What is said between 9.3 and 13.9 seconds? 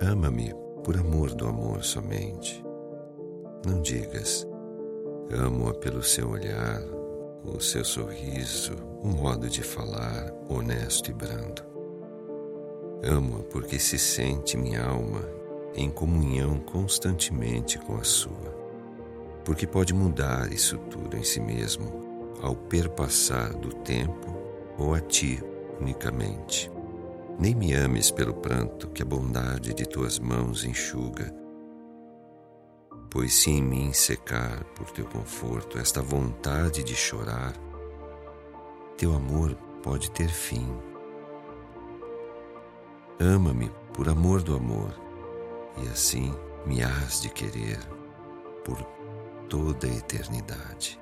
de falar honesto e brando. Amo-a porque